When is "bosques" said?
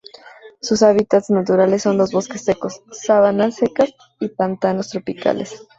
2.11-2.43